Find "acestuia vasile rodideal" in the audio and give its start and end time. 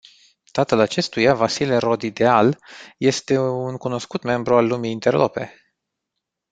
0.79-2.59